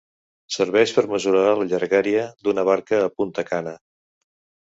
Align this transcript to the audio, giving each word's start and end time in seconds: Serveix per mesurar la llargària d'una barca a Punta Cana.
Serveix 0.53 0.93
per 0.95 1.03
mesurar 1.11 1.43
la 1.59 1.67
llargària 1.73 2.25
d'una 2.47 2.65
barca 2.71 3.01
a 3.09 3.13
Punta 3.19 3.47
Cana. 3.53 3.77